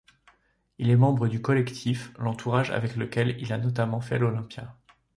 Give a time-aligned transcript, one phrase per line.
[0.79, 4.75] Il est membre du collectif L'Entourage avec lequel il a notamment fait l'Olympia.